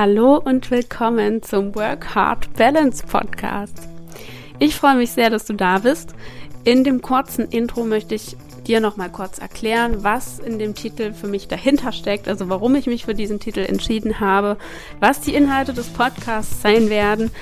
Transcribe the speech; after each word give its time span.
Hallo 0.00 0.36
und 0.36 0.70
willkommen 0.70 1.42
zum 1.42 1.74
Work 1.74 2.14
Hard 2.14 2.52
Balance 2.54 3.04
Podcast. 3.04 3.88
Ich 4.60 4.76
freue 4.76 4.94
mich 4.94 5.10
sehr, 5.10 5.28
dass 5.28 5.44
du 5.44 5.54
da 5.54 5.80
bist. 5.80 6.14
In 6.62 6.84
dem 6.84 7.02
kurzen 7.02 7.48
Intro 7.48 7.82
möchte 7.82 8.14
ich 8.14 8.36
dir 8.64 8.78
noch 8.78 8.96
mal 8.96 9.10
kurz 9.10 9.38
erklären, 9.38 10.04
was 10.04 10.38
in 10.38 10.60
dem 10.60 10.76
Titel 10.76 11.12
für 11.12 11.26
mich 11.26 11.48
dahinter 11.48 11.90
steckt, 11.90 12.28
also 12.28 12.48
warum 12.48 12.76
ich 12.76 12.86
mich 12.86 13.06
für 13.06 13.14
diesen 13.16 13.40
Titel 13.40 13.58
entschieden 13.58 14.20
habe, 14.20 14.56
was 15.00 15.20
die 15.20 15.34
Inhalte 15.34 15.74
des 15.74 15.88
Podcasts 15.88 16.62
sein 16.62 16.90
werden 16.90 17.32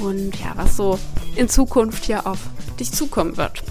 und 0.00 0.38
ja, 0.38 0.52
was 0.54 0.76
so 0.76 1.00
in 1.34 1.48
Zukunft 1.48 2.04
hier 2.04 2.28
auf 2.28 2.38
dich 2.78 2.92
zukommen 2.92 3.36
wird. 3.36 3.64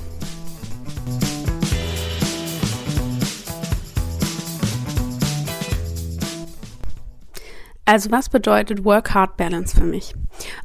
Also 7.85 8.11
was 8.11 8.29
bedeutet 8.29 8.85
Work-Hard-Balance 8.85 9.77
für 9.77 9.85
mich? 9.85 10.13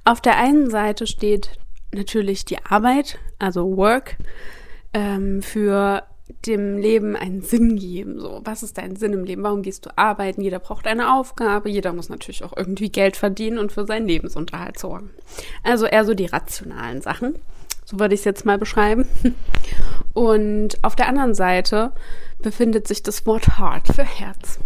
Auf 0.04 0.20
der 0.20 0.36
einen 0.36 0.70
Seite 0.70 1.06
steht 1.06 1.50
natürlich 1.92 2.44
die 2.44 2.64
Arbeit, 2.64 3.18
also 3.38 3.76
Work, 3.76 4.16
ähm, 4.92 5.42
für 5.42 6.04
dem 6.46 6.78
Leben 6.78 7.16
einen 7.16 7.42
Sinn 7.42 7.76
geben. 7.76 8.20
So, 8.20 8.40
was 8.44 8.62
ist 8.62 8.78
dein 8.78 8.96
Sinn 8.96 9.12
im 9.12 9.24
Leben? 9.24 9.42
Warum 9.42 9.62
gehst 9.62 9.86
du 9.86 9.90
arbeiten? 9.96 10.42
Jeder 10.42 10.58
braucht 10.58 10.86
eine 10.86 11.14
Aufgabe. 11.14 11.70
Jeder 11.70 11.92
muss 11.92 12.10
natürlich 12.10 12.44
auch 12.44 12.56
irgendwie 12.56 12.90
Geld 12.90 13.16
verdienen 13.16 13.58
und 13.58 13.72
für 13.72 13.86
seinen 13.86 14.06
Lebensunterhalt 14.06 14.78
sorgen. 14.78 15.10
Also 15.62 15.86
eher 15.86 16.04
so 16.04 16.14
die 16.14 16.26
rationalen 16.26 17.00
Sachen. 17.00 17.34
So 17.84 17.98
würde 17.98 18.14
ich 18.14 18.20
es 18.20 18.24
jetzt 18.24 18.44
mal 18.44 18.58
beschreiben. 18.58 19.06
Und 20.12 20.76
auf 20.82 20.94
der 20.94 21.08
anderen 21.08 21.34
Seite 21.34 21.92
befindet 22.42 22.86
sich 22.86 23.02
das 23.02 23.24
Wort 23.24 23.58
Heart 23.58 23.88
für 23.94 24.04
Herz. 24.04 24.58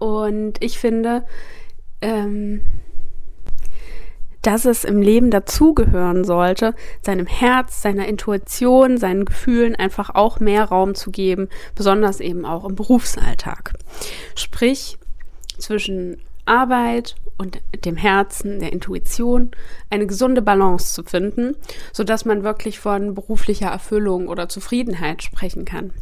Und 0.00 0.54
ich 0.60 0.78
finde, 0.78 1.24
ähm, 2.02 2.60
dass 4.42 4.64
es 4.64 4.84
im 4.84 5.00
Leben 5.00 5.30
dazugehören 5.30 6.24
sollte, 6.24 6.74
seinem 7.00 7.26
Herz, 7.26 7.80
seiner 7.80 8.08
Intuition, 8.08 8.98
seinen 8.98 9.24
Gefühlen 9.24 9.76
einfach 9.76 10.10
auch 10.10 10.40
mehr 10.40 10.64
Raum 10.64 10.94
zu 10.94 11.12
geben, 11.12 11.48
besonders 11.76 12.20
eben 12.20 12.44
auch 12.44 12.64
im 12.64 12.74
Berufsalltag. 12.74 13.72
Sprich, 14.34 14.98
zwischen 15.58 16.18
Arbeit 16.44 17.14
und 17.38 17.60
dem 17.84 17.96
Herzen, 17.96 18.58
der 18.58 18.72
Intuition, 18.72 19.52
eine 19.90 20.06
gesunde 20.06 20.42
Balance 20.42 20.92
zu 20.92 21.04
finden, 21.04 21.54
so 21.92 22.02
dass 22.02 22.24
man 22.24 22.42
wirklich 22.42 22.80
von 22.80 23.14
beruflicher 23.14 23.68
Erfüllung 23.68 24.26
oder 24.26 24.48
Zufriedenheit 24.48 25.22
sprechen 25.22 25.64
kann. 25.64 25.92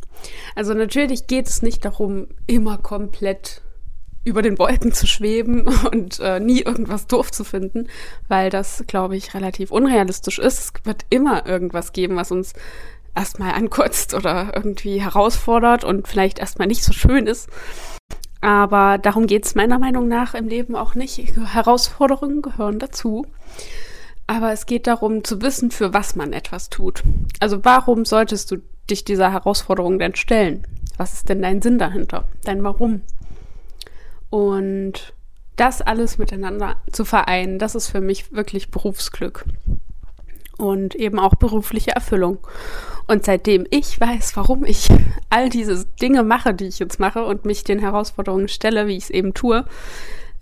Also 0.55 0.73
natürlich 0.73 1.27
geht 1.27 1.47
es 1.47 1.61
nicht 1.61 1.85
darum, 1.85 2.29
immer 2.47 2.79
komplett 2.79 3.63
über 4.25 4.43
den 4.43 4.59
Wolken 4.59 4.93
zu 4.93 5.07
schweben 5.07 5.69
und 5.93 6.21
äh, 6.21 6.41
nie 6.41 6.61
irgendwas 6.63 7.07
doof 7.07 7.31
zu 7.31 7.45
finden, 7.45 7.89
weil 8.29 8.51
das, 8.51 8.85
glaube 8.87 9.17
ich, 9.17 9.35
relativ 9.35 9.71
unrealistisch 9.71 10.39
ist. 10.39 10.59
Es 10.59 10.87
wird 10.87 11.07
immer 11.11 11.47
irgendwas 11.47 11.93
geben, 11.93 12.17
was 12.17 12.31
uns 12.31 12.53
erstmal 13.15 13.53
ankotzt 13.53 14.15
oder 14.15 14.53
irgendwie 14.55 15.03
herausfordert 15.03 15.85
und 15.85 16.07
vielleicht 16.07 16.39
erstmal 16.39 16.69
nicht 16.69 16.85
so 16.85 16.93
schön 16.93 17.27
ist. 17.27 17.49
Aber 18.41 18.99
darum 18.99 19.27
geht 19.27 19.45
es 19.45 19.55
meiner 19.55 19.79
Meinung 19.79 20.09
nach 20.09 20.35
im 20.35 20.49
Leben 20.49 20.75
auch 20.75 20.95
nicht. 20.95 21.37
Herausforderungen 21.37 22.41
gehören 22.41 22.79
dazu. 22.79 23.27
Aber 24.27 24.53
es 24.53 24.67
geht 24.67 24.87
darum 24.87 25.25
zu 25.25 25.43
wissen, 25.43 25.71
für 25.71 25.93
was 25.93 26.15
man 26.15 26.33
etwas 26.33 26.71
tut. 26.71 27.03
Also 27.41 27.65
warum 27.65 28.05
solltest 28.05 28.51
du 28.51 28.59
dich 28.89 29.05
dieser 29.05 29.33
Herausforderung 29.33 29.99
denn 29.99 30.15
stellen? 30.15 30.67
Was 30.97 31.15
ist 31.15 31.29
denn 31.29 31.43
dein 31.43 31.61
Sinn 31.61 31.79
dahinter? 31.79 32.25
Dein 32.45 32.63
Warum? 32.63 33.03
Und 34.31 35.13
das 35.57 35.83
alles 35.83 36.19
miteinander 36.19 36.77
zu 36.91 37.05
vereinen, 37.05 37.59
das 37.59 37.75
ist 37.75 37.89
für 37.89 38.01
mich 38.01 38.33
wirklich 38.33 38.71
Berufsglück 38.71 39.45
und 40.57 40.95
eben 40.95 41.19
auch 41.19 41.35
berufliche 41.35 41.91
Erfüllung. 41.93 42.39
Und 43.07 43.25
seitdem 43.25 43.67
ich 43.71 43.99
weiß, 43.99 44.37
warum 44.37 44.65
ich 44.65 44.89
all 45.31 45.49
diese 45.49 45.85
Dinge 46.01 46.23
mache, 46.23 46.55
die 46.55 46.67
ich 46.67 46.79
jetzt 46.79 47.01
mache 47.01 47.25
und 47.25 47.45
mich 47.45 47.65
den 47.65 47.79
Herausforderungen 47.79 48.49
stelle, 48.49 48.87
wie 48.87 48.97
ich 48.97 49.05
es 49.05 49.11
eben 49.11 49.35
tue, 49.35 49.65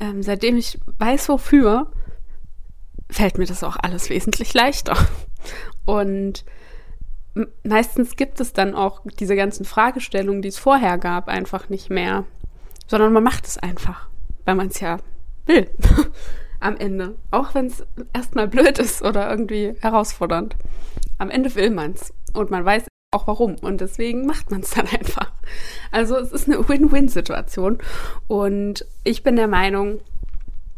ähm, 0.00 0.22
seitdem 0.22 0.56
ich 0.56 0.78
weiß, 0.98 1.28
wofür, 1.28 1.90
fällt 3.10 3.38
mir 3.38 3.46
das 3.46 3.64
auch 3.64 3.76
alles 3.80 4.10
wesentlich 4.10 4.52
leichter. 4.54 4.96
Und 5.84 6.44
meistens 7.62 8.16
gibt 8.16 8.40
es 8.40 8.52
dann 8.52 8.74
auch 8.74 9.00
diese 9.18 9.36
ganzen 9.36 9.64
Fragestellungen, 9.64 10.42
die 10.42 10.48
es 10.48 10.58
vorher 10.58 10.98
gab, 10.98 11.28
einfach 11.28 11.68
nicht 11.68 11.90
mehr 11.90 12.24
sondern 12.88 13.12
man 13.12 13.22
macht 13.22 13.46
es 13.46 13.58
einfach, 13.58 14.08
weil 14.44 14.56
man 14.56 14.68
es 14.68 14.80
ja 14.80 14.98
will. 15.46 15.70
Am 16.60 16.76
Ende. 16.76 17.14
Auch 17.30 17.54
wenn 17.54 17.66
es 17.66 17.86
erstmal 18.12 18.48
blöd 18.48 18.80
ist 18.80 19.02
oder 19.02 19.30
irgendwie 19.30 19.74
herausfordernd. 19.80 20.56
Am 21.18 21.30
Ende 21.30 21.54
will 21.54 21.70
man 21.70 21.92
es. 21.92 22.12
Und 22.32 22.50
man 22.50 22.64
weiß 22.64 22.84
auch 23.12 23.26
warum. 23.26 23.56
Und 23.56 23.80
deswegen 23.80 24.26
macht 24.26 24.50
man 24.50 24.60
es 24.60 24.70
dann 24.70 24.86
einfach. 24.98 25.32
Also 25.92 26.16
es 26.16 26.32
ist 26.32 26.48
eine 26.48 26.68
Win-Win-Situation. 26.68 27.78
Und 28.26 28.84
ich 29.04 29.22
bin 29.22 29.36
der 29.36 29.48
Meinung, 29.48 30.00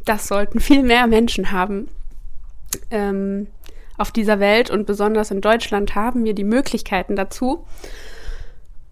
das 0.04 0.28
sollten 0.28 0.60
viel 0.60 0.82
mehr 0.82 1.06
Menschen 1.06 1.50
haben. 1.50 1.88
Ähm, 2.91 3.47
auf 3.97 4.12
dieser 4.12 4.41
Welt 4.41 4.71
und 4.71 4.87
besonders 4.87 5.31
in 5.31 5.41
Deutschland 5.41 5.94
haben 5.94 6.25
wir 6.25 6.34
die 6.34 6.44
Möglichkeiten 6.44 7.16
dazu. 7.16 7.66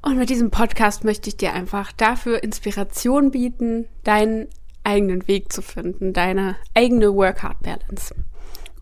Und 0.00 0.16
mit 0.16 0.30
diesem 0.30 0.50
Podcast 0.50 1.04
möchte 1.04 1.28
ich 1.28 1.36
dir 1.36 1.52
einfach 1.52 1.92
dafür 1.92 2.42
Inspiration 2.42 3.30
bieten, 3.30 3.86
deinen 4.04 4.48
eigenen 4.84 5.26
Weg 5.28 5.52
zu 5.52 5.60
finden, 5.60 6.12
deine 6.12 6.56
eigene 6.74 7.14
Work-Hard-Balance. 7.14 8.14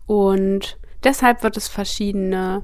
Und 0.05 0.77
deshalb 1.03 1.43
wird 1.43 1.57
es 1.57 1.67
verschiedene 1.67 2.63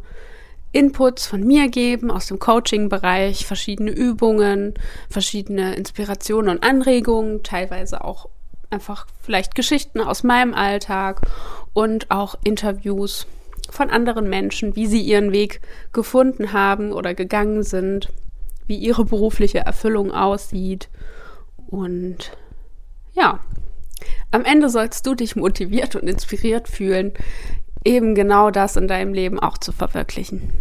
Inputs 0.72 1.28
von 1.28 1.46
mir 1.46 1.68
geben 1.70 2.10
aus 2.10 2.28
dem 2.28 2.40
Coaching-Bereich, 2.40 3.46
verschiedene 3.46 3.92
Übungen, 3.92 4.74
verschiedene 5.10 5.76
Inspirationen 5.76 6.58
und 6.58 6.64
Anregungen, 6.64 7.44
teilweise 7.44 8.04
auch 8.04 8.30
einfach 8.70 9.08
vielleicht 9.22 9.56
Geschichten 9.56 10.00
aus 10.00 10.24
meinem 10.24 10.54
Alltag 10.54 11.22
und 11.74 12.10
auch 12.12 12.36
Interviews 12.44 13.28
von 13.70 13.90
anderen 13.90 14.30
Menschen, 14.30 14.76
wie 14.76 14.88
sie 14.88 15.02
ihren 15.02 15.32
Weg 15.32 15.62
gefunden 15.92 16.54
haben 16.54 16.92
oder 16.92 17.14
gegangen 17.14 17.64
sind 17.64 18.10
wie 18.68 18.78
ihre 18.78 19.06
berufliche 19.06 19.60
Erfüllung 19.60 20.12
aussieht. 20.12 20.90
Und 21.68 22.38
ja, 23.14 23.40
am 24.32 24.46
Ende 24.46 24.70
sollst 24.70 25.06
du 25.06 25.16
dich 25.16 25.36
motiviert 25.36 25.96
und 25.96 26.08
inspiriert 26.08 26.68
fühlen, 26.68 27.14
eben 27.86 28.16
genau 28.16 28.50
das 28.52 28.76
in 28.76 28.88
deinem 28.88 29.14
Leben 29.14 29.40
auch 29.40 29.58
zu 29.58 29.72
verwirklichen. 29.72 30.54